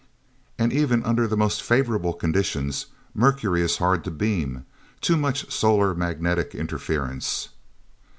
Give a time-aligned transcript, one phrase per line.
[0.57, 4.65] And even under the most favorable conditions, Mercury is hard to beam
[4.99, 7.49] too much solar magnetic interference."